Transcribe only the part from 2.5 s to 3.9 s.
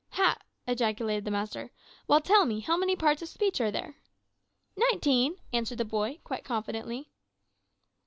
how many parts of speech are